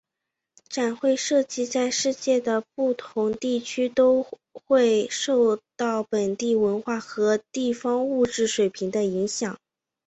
[0.67, 9.59] 展会设计在世界的不同地区都会受到本地文化和地方物质水平的影响。